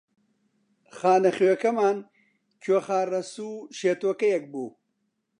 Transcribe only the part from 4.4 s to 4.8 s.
بوو